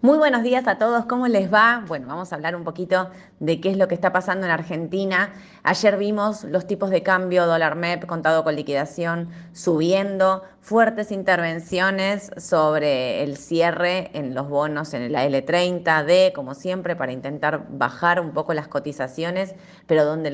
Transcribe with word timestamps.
Muy 0.00 0.16
buenos 0.16 0.44
días 0.44 0.68
a 0.68 0.78
todos, 0.78 1.06
¿cómo 1.06 1.26
les 1.26 1.52
va? 1.52 1.82
Bueno, 1.88 2.06
vamos 2.06 2.30
a 2.30 2.36
hablar 2.36 2.54
un 2.54 2.62
poquito 2.62 3.10
de 3.40 3.60
qué 3.60 3.72
es 3.72 3.76
lo 3.76 3.88
que 3.88 3.96
está 3.96 4.12
pasando 4.12 4.46
en 4.46 4.52
Argentina. 4.52 5.32
Ayer 5.64 5.96
vimos 5.96 6.44
los 6.44 6.68
tipos 6.68 6.90
de 6.90 7.02
cambio, 7.02 7.46
dólar 7.46 7.74
MEP, 7.74 8.06
contado 8.06 8.44
con 8.44 8.54
liquidación, 8.54 9.28
subiendo, 9.52 10.44
fuertes 10.68 11.12
intervenciones 11.12 12.30
sobre 12.36 13.22
el 13.22 13.38
cierre 13.38 14.10
en 14.12 14.34
los 14.34 14.50
bonos 14.50 14.92
en 14.92 15.10
la 15.10 15.26
L30D, 15.26 16.34
como 16.34 16.54
siempre, 16.54 16.94
para 16.94 17.10
intentar 17.10 17.68
bajar 17.70 18.20
un 18.20 18.32
poco 18.32 18.52
las 18.52 18.68
cotizaciones, 18.68 19.54
pero 19.86 20.04
donde, 20.04 20.30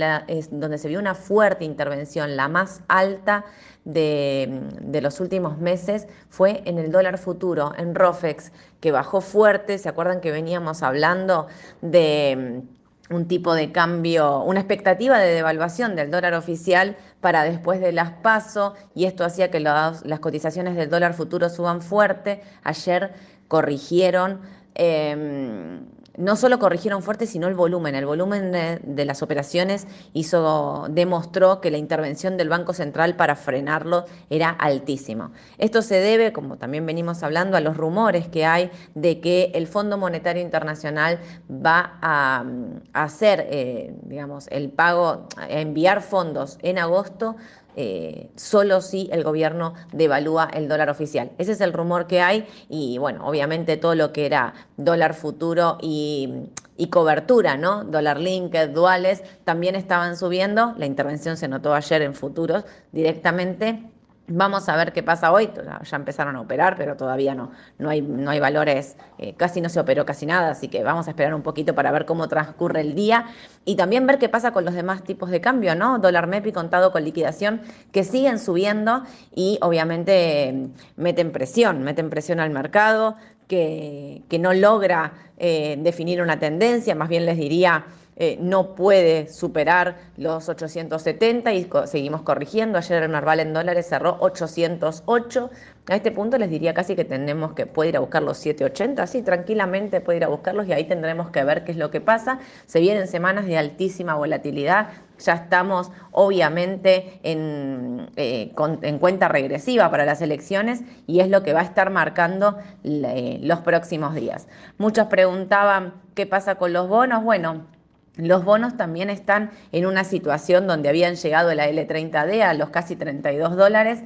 donde 0.50 0.78
se 0.78 0.88
vio 0.88 0.98
una 0.98 1.14
fuerte 1.14 1.64
intervención, 1.64 2.34
la 2.34 2.48
más 2.48 2.80
alta 2.88 3.44
de, 3.84 4.60
de, 4.80 5.00
los 5.00 5.20
últimos 5.20 5.58
meses 5.58 6.08
fue 6.30 6.62
en 6.64 6.78
el 6.78 6.90
dólar 6.90 7.18
futuro, 7.18 7.72
en 7.78 7.94
ROFEX, 7.94 8.50
que 8.80 8.90
bajó 8.90 9.20
fuerte. 9.20 9.78
¿Se 9.78 9.88
acuerdan 9.88 10.20
que 10.20 10.32
veníamos 10.32 10.82
hablando 10.82 11.46
de 11.80 12.64
un 13.10 13.28
tipo 13.28 13.54
de 13.54 13.70
cambio, 13.70 14.40
una 14.42 14.60
expectativa 14.60 15.18
de 15.18 15.34
devaluación 15.34 15.94
del 15.94 16.10
dólar 16.10 16.34
oficial 16.34 16.96
para 17.20 17.44
después 17.44 17.80
de 17.80 17.92
las 17.92 18.10
PASO 18.10 18.74
y 18.94 19.04
esto 19.04 19.24
hacía 19.24 19.50
que 19.50 19.60
las, 19.60 20.02
cotizaciones 20.20 20.74
del 20.74 20.88
dólar 20.88 21.14
futuro 21.14 21.48
suban 21.48 21.82
fuerte. 21.82 22.42
Ayer 22.62 23.12
corrigieron. 23.48 24.40
Eh, 24.74 25.80
no 26.16 26.36
solo 26.36 26.58
corrigieron 26.58 27.02
fuerte, 27.02 27.26
sino 27.26 27.48
el 27.48 27.54
volumen. 27.54 27.94
El 27.94 28.06
volumen 28.06 28.52
de, 28.52 29.04
las 29.04 29.22
operaciones 29.22 29.86
hizo, 30.12 30.86
demostró 30.90 31.60
que 31.60 31.70
la 31.70 31.78
intervención 31.78 32.36
del 32.36 32.48
Banco 32.48 32.72
Central 32.72 33.16
para 33.16 33.36
frenarlo 33.36 34.04
era 34.30 34.50
altísimo. 34.50 35.32
Esto 35.58 35.82
se 35.82 35.96
debe, 36.00 36.32
como 36.32 36.56
también 36.56 36.86
venimos 36.86 37.22
hablando, 37.22 37.56
a 37.56 37.60
los 37.60 37.76
rumores 37.76 38.28
que 38.28 38.46
hay 38.46 38.70
de 38.94 39.20
que 39.20 39.50
el 39.54 39.66
Fondo 39.66 39.98
Monetario 39.98 40.42
Internacional 40.42 41.18
va 41.50 41.98
a, 42.00 42.44
hacer, 42.92 43.46
eh, 43.50 43.94
digamos, 44.02 44.46
el 44.48 44.70
pago, 44.70 45.28
a 45.36 45.48
enviar 45.48 46.02
fondos 46.02 46.58
en 46.62 46.78
agosto 46.78 47.36
eh, 47.76 48.30
solo 48.36 48.80
si 48.80 49.08
el 49.12 49.24
gobierno 49.24 49.74
devalúa 49.92 50.48
el 50.52 50.68
dólar 50.68 50.90
oficial. 50.90 51.30
Ese 51.38 51.52
es 51.52 51.60
el 51.60 51.72
rumor 51.72 52.06
que 52.06 52.20
hay 52.20 52.46
y 52.68 52.98
bueno, 52.98 53.26
obviamente 53.26 53.76
todo 53.76 53.94
lo 53.94 54.12
que 54.12 54.26
era 54.26 54.54
dólar 54.76 55.14
futuro 55.14 55.78
y, 55.80 56.32
y 56.76 56.88
cobertura, 56.88 57.56
¿no? 57.56 57.84
Dólar 57.84 58.20
linked, 58.20 58.70
duales, 58.70 59.22
también 59.44 59.74
estaban 59.74 60.16
subiendo. 60.16 60.74
La 60.78 60.86
intervención 60.86 61.36
se 61.36 61.48
notó 61.48 61.74
ayer 61.74 62.02
en 62.02 62.14
futuros 62.14 62.64
directamente 62.92 63.82
Vamos 64.26 64.70
a 64.70 64.76
ver 64.76 64.94
qué 64.94 65.02
pasa 65.02 65.32
hoy. 65.32 65.50
Ya 65.82 65.96
empezaron 65.96 66.34
a 66.36 66.40
operar, 66.40 66.76
pero 66.78 66.96
todavía 66.96 67.34
no, 67.34 67.50
no, 67.78 67.90
hay, 67.90 68.00
no 68.00 68.30
hay 68.30 68.40
valores, 68.40 68.96
eh, 69.18 69.34
casi 69.34 69.60
no 69.60 69.68
se 69.68 69.78
operó 69.78 70.06
casi 70.06 70.24
nada, 70.24 70.50
así 70.50 70.68
que 70.68 70.82
vamos 70.82 71.06
a 71.08 71.10
esperar 71.10 71.34
un 71.34 71.42
poquito 71.42 71.74
para 71.74 71.92
ver 71.92 72.06
cómo 72.06 72.26
transcurre 72.26 72.80
el 72.80 72.94
día 72.94 73.26
y 73.66 73.76
también 73.76 74.06
ver 74.06 74.18
qué 74.18 74.30
pasa 74.30 74.52
con 74.52 74.64
los 74.64 74.72
demás 74.72 75.04
tipos 75.04 75.28
de 75.28 75.42
cambio, 75.42 75.74
¿no? 75.74 75.98
Dólar 75.98 76.26
MEPI 76.26 76.52
contado 76.52 76.90
con 76.90 77.04
liquidación, 77.04 77.60
que 77.92 78.02
siguen 78.02 78.38
subiendo 78.38 79.02
y 79.34 79.58
obviamente 79.60 80.70
meten 80.96 81.30
presión, 81.30 81.82
meten 81.82 82.08
presión 82.08 82.40
al 82.40 82.48
mercado, 82.48 83.16
que, 83.46 84.22
que 84.30 84.38
no 84.38 84.54
logra 84.54 85.12
eh, 85.36 85.76
definir 85.80 86.22
una 86.22 86.38
tendencia, 86.38 86.94
más 86.94 87.10
bien 87.10 87.26
les 87.26 87.36
diría 87.36 87.84
eh, 88.16 88.38
no 88.40 88.74
puede 88.74 89.28
superar 89.28 89.96
los 90.16 90.48
870 90.48 91.52
y 91.52 91.68
seguimos 91.86 92.22
corrigiendo. 92.22 92.78
Ayer 92.78 93.02
el 93.02 93.10
Narval 93.10 93.40
en 93.40 93.52
dólares 93.52 93.88
cerró 93.88 94.16
808. 94.20 95.50
A 95.86 95.96
este 95.96 96.12
punto 96.12 96.38
les 96.38 96.48
diría 96.48 96.72
casi 96.72 96.96
que 96.96 97.04
tenemos 97.04 97.52
que 97.52 97.66
puede 97.66 97.90
ir 97.90 97.96
a 97.96 98.00
buscar 98.00 98.22
los 98.22 98.38
780, 98.38 99.06
sí, 99.06 99.20
tranquilamente 99.20 100.00
puede 100.00 100.16
ir 100.16 100.24
a 100.24 100.28
buscarlos 100.28 100.66
y 100.66 100.72
ahí 100.72 100.84
tendremos 100.84 101.28
que 101.30 101.44
ver 101.44 101.64
qué 101.64 101.72
es 101.72 101.76
lo 101.76 101.90
que 101.90 102.00
pasa. 102.00 102.38
Se 102.64 102.80
vienen 102.80 103.06
semanas 103.06 103.44
de 103.44 103.58
altísima 103.58 104.14
volatilidad, 104.14 104.88
ya 105.18 105.34
estamos 105.34 105.90
obviamente 106.10 107.20
en, 107.22 108.10
eh, 108.16 108.52
en 108.56 108.98
cuenta 108.98 109.28
regresiva 109.28 109.90
para 109.90 110.06
las 110.06 110.22
elecciones 110.22 110.82
y 111.06 111.20
es 111.20 111.28
lo 111.28 111.42
que 111.42 111.52
va 111.52 111.60
a 111.60 111.64
estar 111.64 111.90
marcando 111.90 112.56
eh, 112.82 113.38
los 113.42 113.60
próximos 113.60 114.14
días. 114.14 114.48
Muchos 114.78 115.08
preguntaban 115.08 115.94
qué 116.14 116.26
pasa 116.26 116.54
con 116.54 116.72
los 116.72 116.88
bonos. 116.88 117.22
Bueno, 117.22 117.73
los 118.16 118.44
bonos 118.44 118.76
también 118.76 119.10
están 119.10 119.50
en 119.72 119.86
una 119.86 120.04
situación 120.04 120.66
donde 120.66 120.88
habían 120.88 121.16
llegado 121.16 121.52
la 121.54 121.68
L30D 121.68 122.42
a 122.42 122.54
los 122.54 122.70
casi 122.70 122.96
32 122.96 123.56
dólares. 123.56 124.02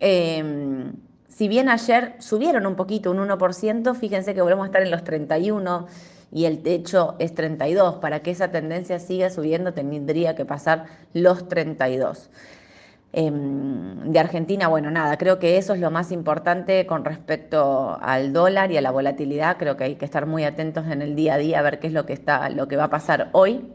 Em, 0.00 0.92
si 1.28 1.48
bien 1.48 1.68
ayer 1.68 2.14
subieron 2.18 2.66
un 2.66 2.74
poquito, 2.74 3.10
un 3.10 3.18
1%, 3.18 3.94
fíjense 3.94 4.34
que 4.34 4.42
volvemos 4.42 4.64
a 4.64 4.66
estar 4.66 4.82
en 4.82 4.90
los 4.90 5.04
31 5.04 5.86
y 6.32 6.46
el 6.46 6.62
techo 6.62 7.14
es 7.18 7.34
32. 7.34 7.96
Para 7.96 8.20
que 8.20 8.32
esa 8.32 8.50
tendencia 8.50 8.98
siga 8.98 9.30
subiendo 9.30 9.72
tendría 9.74 10.34
que 10.34 10.44
pasar 10.44 10.86
los 11.12 11.48
32. 11.48 12.30
Em, 13.14 14.10
de 14.10 14.18
Argentina, 14.18 14.68
bueno, 14.68 14.90
nada, 14.90 15.18
creo 15.18 15.38
que 15.38 15.58
eso 15.58 15.74
es 15.74 15.80
lo 15.80 15.90
más 15.90 16.12
importante 16.12 16.86
con 16.86 17.04
respecto 17.04 17.98
al 18.00 18.32
dólar 18.32 18.72
y 18.72 18.78
a 18.78 18.80
la 18.80 18.90
volatilidad. 18.90 19.58
Creo 19.58 19.76
que 19.76 19.84
hay 19.84 19.94
que 19.96 20.06
estar 20.06 20.24
muy 20.26 20.44
atentos 20.44 20.86
en 20.86 21.02
el 21.02 21.14
día 21.14 21.34
a 21.34 21.38
día 21.38 21.58
a 21.58 21.62
ver 21.62 21.78
qué 21.78 21.88
es 21.88 21.92
lo 21.92 22.06
que, 22.06 22.14
está, 22.14 22.48
lo 22.48 22.68
que 22.68 22.76
va 22.76 22.84
a 22.84 22.90
pasar 22.90 23.28
hoy. 23.32 23.68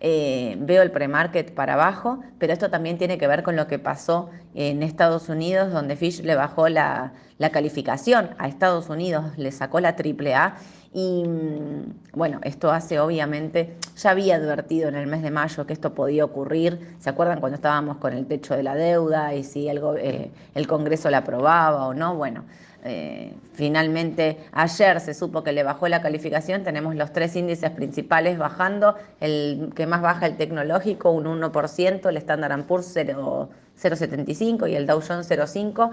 Eh, 0.00 0.56
veo 0.58 0.82
el 0.82 0.90
pre-market 0.90 1.54
para 1.54 1.74
abajo, 1.74 2.20
pero 2.38 2.52
esto 2.52 2.70
también 2.70 2.98
tiene 2.98 3.18
que 3.18 3.28
ver 3.28 3.42
con 3.42 3.54
lo 3.54 3.66
que 3.66 3.78
pasó 3.78 4.30
en 4.54 4.82
Estados 4.82 5.28
Unidos, 5.28 5.72
donde 5.72 5.94
Fish 5.94 6.22
le 6.22 6.34
bajó 6.34 6.68
la, 6.68 7.12
la 7.38 7.50
calificación 7.50 8.30
a 8.38 8.48
Estados 8.48 8.88
Unidos, 8.88 9.36
le 9.36 9.52
sacó 9.52 9.78
la 9.78 9.90
AAA 9.90 10.56
y 10.92 11.24
mm, 11.24 11.94
bueno, 12.14 12.40
esto 12.42 12.70
hace 12.72 12.98
obviamente, 12.98 13.76
ya 13.96 14.10
había 14.10 14.36
advertido 14.36 14.88
en 14.88 14.96
el 14.96 15.06
mes 15.06 15.22
de 15.22 15.30
mayo 15.30 15.66
que 15.66 15.72
esto 15.72 15.94
podía 15.94 16.24
ocurrir. 16.24 16.96
¿Se 16.98 17.10
acuerdan 17.10 17.40
cuando 17.40 17.56
estábamos 17.56 17.98
con 17.98 18.12
el 18.12 18.26
techo 18.26 18.56
de 18.56 18.62
la 18.62 18.74
deuda 18.74 19.34
y 19.34 19.44
si 19.44 19.68
el, 19.68 19.80
eh, 19.98 20.30
el 20.54 20.66
Congreso 20.66 21.10
la 21.10 21.18
aprobaba 21.18 21.86
o 21.86 21.94
no? 21.94 22.16
Bueno, 22.16 22.44
eh, 22.82 23.34
finalmente 23.52 24.38
ayer 24.52 25.00
se 25.00 25.12
supo 25.12 25.44
que 25.44 25.52
le 25.52 25.62
bajó 25.62 25.86
la 25.88 26.00
calificación, 26.00 26.64
tenemos 26.64 26.96
los 26.96 27.12
tres 27.12 27.36
índices 27.36 27.70
principales 27.70 28.38
bajando, 28.38 28.96
el 29.20 29.72
que 29.76 29.86
más 29.86 30.00
baja 30.00 30.26
el 30.26 30.36
tecnológico, 30.36 31.10
un 31.10 31.24
1%, 31.26 32.08
el 32.08 32.16
Standard 32.16 32.64
Poor's 32.64 32.96
0,75 32.96 34.68
y 34.70 34.76
el 34.76 34.86
Dow 34.86 35.00
Jones 35.06 35.30
0,5. 35.30 35.90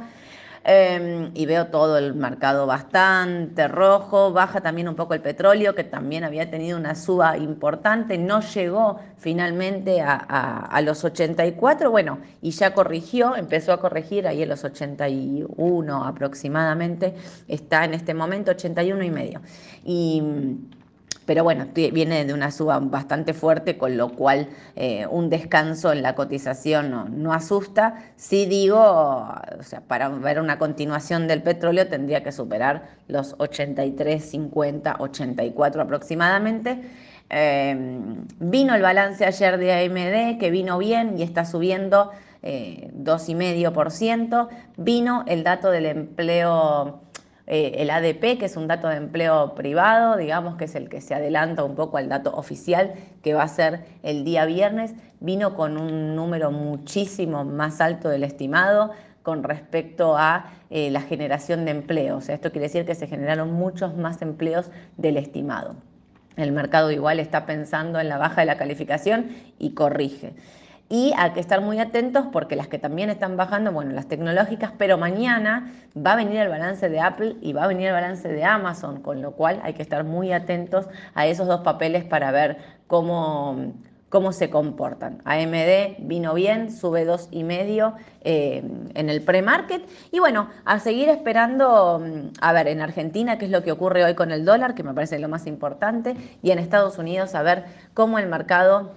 Em, 0.63 1.31
y 1.34 1.45
veo 1.45 1.68
todo 1.68 1.97
el 1.97 2.13
mercado 2.13 2.66
bastante 2.66 3.68
rojo, 3.68 4.34
baja 4.34 4.62
también 4.62 4.88
un 4.88 4.95
poco 4.95 5.13
el 5.13 5.22
petróleo, 5.22 5.75
que 5.75 5.84
también 5.84 6.23
había 6.23 6.50
tenido 6.50 6.78
una 6.78 6.95
suba 6.95 7.38
importante, 7.38 8.18
no 8.18 8.41
llegó 8.41 9.00
finalmente 9.18 10.01
a, 10.01 10.16
a, 10.16 10.81
los 10.81 11.03
84, 11.03 11.90
bueno, 11.91 12.19
y 12.41 12.51
ya 12.51 12.73
corrigió, 12.73 13.35
empezó 13.35 13.72
a 13.72 13.79
corregir 13.79 14.28
ahí 14.28 14.44
en 14.44 14.50
los 14.50 14.63
81 14.63 16.06
aproximadamente, 16.06 17.16
está 17.47 17.85
en 17.85 17.94
este 17.94 18.13
momento 18.13 18.51
81 18.51 19.03
y 19.03 19.12
medio. 19.12 19.41
Y 19.85 20.22
pero 21.27 21.43
bueno, 21.43 21.67
viene 21.73 22.23
de 22.23 22.33
una 22.33 22.51
suba 22.51 22.79
bastante 22.79 23.33
fuerte, 23.33 23.77
con 23.77 23.97
lo 23.97 24.13
cual 24.13 24.47
eh, 24.77 25.05
un 25.07 25.29
descanso 25.29 25.91
en 25.91 26.01
la 26.01 26.15
cotización 26.15 27.21
no, 27.21 27.33
asusta. 27.33 27.95
Sí 28.15 28.45
digo, 28.45 28.79
o 28.79 29.63
sea, 29.63 29.81
para 29.81 30.07
ver 30.07 30.39
una 30.39 30.57
continuación 30.57 31.27
del 31.27 31.43
petróleo 31.43 31.88
tendría 31.88 32.23
que 32.23 32.31
superar 32.31 32.88
los 33.09 33.35
83, 33.39 34.23
50, 34.23 34.95
84 34.99 35.81
aproximadamente. 35.81 36.81
Em, 37.29 38.25
vino 38.39 38.73
el 38.73 38.81
balance 38.81 39.25
ayer 39.25 39.57
de 39.57 39.73
AMD, 39.73 40.39
que 40.39 40.49
vino 40.49 40.77
bien 40.77 41.19
y 41.19 41.23
está 41.23 41.44
subiendo 41.44 42.11
eh, 42.41 42.89
2,5%. 42.94 44.47
Vino 44.77 45.25
el 45.27 45.44
dato 45.44 45.71
del 45.71 45.88
empleo 45.88 47.01
eh, 47.49 47.75
el 47.77 47.89
ADP, 47.89 48.37
que 48.37 48.45
es 48.45 48.57
un 48.57 48.67
dato 48.67 48.89
de 48.89 48.97
empleo 48.97 49.55
privado, 49.55 50.17
digamos 50.17 50.57
que 50.57 50.65
es 50.65 50.75
el 50.75 50.89
que 50.89 50.99
se 50.99 51.15
adelanta 51.15 51.63
un 51.63 51.75
poco 51.75 51.95
al 51.95 52.09
dato 52.09 52.35
oficial 52.35 52.94
que 53.23 53.33
va 53.33 53.44
a 53.44 53.47
ser 53.47 53.85
el 54.03 54.25
día 54.25 54.45
viernes, 54.45 54.94
vino 55.21 55.55
con 55.55 55.77
un 55.77 56.13
número 56.13 56.51
muchísimo 56.51 57.45
más 57.45 57.79
alto 57.79 58.09
del 58.09 58.25
estimado 58.25 58.91
con 59.23 59.44
respecto 59.44 60.17
a 60.17 60.51
eh, 60.69 60.91
la 60.91 61.01
generación 61.01 61.63
de 61.63 61.71
empleo. 61.71 62.17
O 62.17 62.21
sea, 62.21 62.35
esto 62.35 62.51
quiere 62.51 62.67
decir 62.67 62.85
que 62.85 62.95
se 62.95 63.07
generaron 63.07 63.53
muchos 63.53 63.95
más 63.95 64.21
empleos 64.21 64.69
del 64.97 65.15
estimado. 65.15 65.75
El 66.35 66.51
mercado 66.51 66.91
igual 66.91 67.19
está 67.19 67.45
pensando 67.45 68.00
en 68.00 68.09
la 68.09 68.17
baja 68.17 68.41
de 68.41 68.47
la 68.47 68.57
calificación 68.57 69.29
y 69.57 69.71
corrige 69.71 70.33
y 70.89 71.13
hay 71.18 71.31
que 71.31 71.39
estar 71.39 71.62
muy 71.62 71.80
atentos 71.80 72.25
porque 72.31 72.56
las 72.56 72.68
que 72.68 72.80
también 72.80 73.10
están 73.10 73.36
bajando, 73.36 73.72
bueno, 73.72 73.92
las 73.92 74.07
tecnológicas, 74.07 74.72
pero 74.78 74.98
mañana 74.98 75.74
va 75.95 76.13
a 76.13 76.16
venir 76.16 76.38
el 76.38 76.50
balance 76.50 76.89
de 76.89 77.00
Apple 77.00 77.36
y 77.42 77.54
va 77.54 77.66
a 77.66 77.68
venir 77.68 77.88
el 77.88 77.94
balance 77.94 78.28
de 78.28 78.44
Amazon, 78.44 79.01
con 79.01 79.22
lo 79.22 79.31
cual 79.31 79.60
hay 79.63 79.74
que 79.74 79.81
estar 79.81 80.04
muy 80.04 80.31
atentos 80.31 80.88
a 81.13 81.28
esos 81.28 81.48
dos 81.48 81.62
papeles 81.62 82.06
para 82.06 82.31
ver 82.31 82.57
cómo, 82.88 83.74
cómo 84.07 84.31
se 84.31 84.50
comportan. 84.50 85.22
AMD 85.25 85.98
vino 86.00 86.34
bien, 86.34 86.72
sube 86.72 87.04
dos 87.04 87.28
y 87.31 87.44
medio 87.44 87.95
eh, 88.22 88.63
en 88.94 89.10
el 89.10 89.22
pre-market. 89.22 89.84
Y 90.12 90.19
bueno, 90.19 90.50
a 90.63 90.80
seguir 90.80 91.10
esperando, 91.10 92.00
mm, 92.00 92.30
a 92.39 92.54
ver, 92.54 92.69
en 92.69 92.80
Argentina, 92.80 93.38
qué 93.38 93.45
es 93.45 93.51
lo 93.51 93.62
que 93.62 93.74
ocurre 93.74 94.06
hoy 94.06 94.16
con 94.16 94.31
el 94.31 94.45
dólar, 94.45 94.74
que 94.74 94.84
me 94.84 94.94
parece 94.94 95.19
lo 95.19 95.28
más 95.28 95.48
importante, 95.48 96.16
y 96.42 96.51
en 96.51 96.60
Estados 96.60 96.98
Unidos, 96.98 97.36
a 97.36 97.42
ver 97.42 97.66
cómo 97.94 98.19
el 98.19 98.28
mercado 98.28 98.92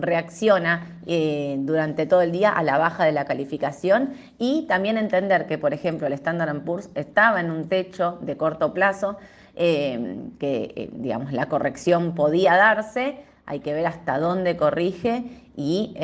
reacciona 0.00 1.00
eh, 1.06 1.56
durante 1.60 2.06
todo 2.06 2.22
el 2.22 2.32
día 2.32 2.50
a 2.50 2.62
la 2.62 2.78
baja 2.78 3.04
de 3.04 3.12
la 3.12 3.24
calificación 3.24 4.14
y 4.38 4.66
también 4.66 4.98
entender 4.98 5.46
que, 5.46 5.58
por 5.58 5.74
ejemplo, 5.74 6.06
el 6.06 6.12
Standard 6.14 6.60
Poor's 6.62 6.90
estaba 6.94 7.40
en 7.40 7.50
un 7.50 7.68
techo 7.68 8.18
de 8.22 8.36
corto 8.36 8.72
plazo, 8.72 9.16
eh, 9.56 10.16
que, 10.38 10.90
digamos, 10.92 11.32
la 11.32 11.46
corrección 11.46 12.14
podía 12.14 12.56
darse, 12.56 13.24
hay 13.46 13.60
que 13.60 13.72
ver 13.72 13.86
hasta 13.86 14.18
dónde 14.18 14.56
corrige 14.56 15.24
y, 15.56 15.94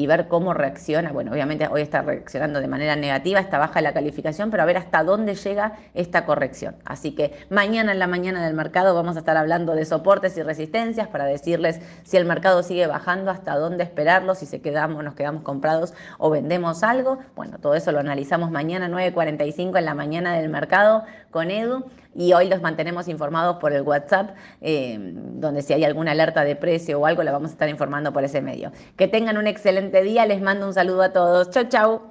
y, 0.00 0.06
ver 0.06 0.28
cómo 0.28 0.54
reacciona. 0.54 1.12
Bueno, 1.12 1.32
obviamente 1.32 1.68
hoy 1.68 1.82
está 1.82 2.02
reaccionando 2.02 2.60
de 2.60 2.68
manera 2.68 2.96
negativa, 2.96 3.40
está 3.40 3.58
baja 3.58 3.80
la 3.80 3.92
calificación, 3.92 4.50
pero 4.50 4.62
a 4.62 4.66
ver 4.66 4.76
hasta 4.76 5.04
dónde 5.04 5.34
llega 5.34 5.74
esta 5.94 6.24
corrección. 6.24 6.76
Así 6.84 7.12
que 7.12 7.32
mañana 7.48 7.92
en 7.92 7.98
la 7.98 8.06
mañana 8.06 8.44
del 8.44 8.54
mercado 8.54 8.94
vamos 8.94 9.16
a 9.16 9.20
estar 9.20 9.36
hablando 9.36 9.74
de 9.74 9.84
soportes 9.84 10.36
y 10.36 10.42
resistencias 10.42 11.08
para 11.08 11.24
decirles 11.24 11.80
si 12.02 12.16
el 12.16 12.24
mercado 12.24 12.62
sigue 12.62 12.86
bajando, 12.86 13.30
hasta 13.30 13.56
dónde 13.56 13.84
esperarlo, 13.84 14.34
si 14.34 14.46
se 14.46 14.60
quedamos, 14.60 15.04
nos 15.04 15.14
quedamos 15.14 15.42
comprados 15.42 15.94
o 16.18 16.30
vendemos 16.30 16.82
algo. 16.82 17.18
Bueno, 17.36 17.58
todo 17.58 17.74
eso 17.74 17.92
lo 17.92 18.00
analizamos 18.00 18.50
mañana 18.50 18.88
9.45 18.88 19.78
en 19.78 19.84
la 19.84 19.94
mañana 19.94 20.34
del 20.34 20.48
mercado 20.48 21.04
con 21.30 21.50
Edu 21.50 21.84
y 22.14 22.32
hoy 22.32 22.48
los 22.48 22.60
mantenemos 22.60 23.06
informados 23.08 23.56
por 23.56 23.72
el 23.72 23.82
WhatsApp, 23.82 24.30
eh, 24.60 24.98
donde 24.98 25.62
si 25.62 25.72
hay 25.72 25.84
alguna 25.84 26.10
alerta 26.10 26.42
de 26.42 26.56
precio 26.56 27.00
o 27.00 27.06
algo, 27.06 27.22
la 27.22 27.30
vamos 27.30 27.50
a 27.50 27.52
estar 27.52 27.68
informando 27.68 28.12
por 28.12 28.24
ese 28.24 28.40
medio. 28.40 28.72
Que 28.96 29.06
tengan 29.06 29.38
un 29.38 29.46
excelente 29.90 30.02
día, 30.02 30.26
les 30.26 30.40
mando 30.40 30.66
un 30.66 30.74
saludo 30.74 31.02
a 31.02 31.12
todos. 31.12 31.50
Chau, 31.50 31.64
chau. 31.68 32.09